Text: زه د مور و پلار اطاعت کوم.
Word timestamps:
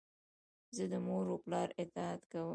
زه 0.75 0.83
د 0.91 0.93
مور 1.07 1.25
و 1.27 1.35
پلار 1.45 1.69
اطاعت 1.83 2.21
کوم. 2.31 2.49